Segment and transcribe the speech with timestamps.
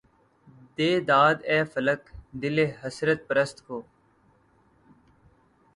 [0.77, 2.01] دے داد اے فلک!
[2.41, 3.77] دلِ حسرت پرست کو